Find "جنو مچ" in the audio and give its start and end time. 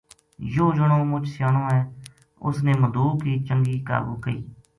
0.77-1.23